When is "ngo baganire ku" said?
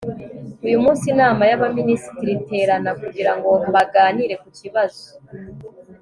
3.37-4.49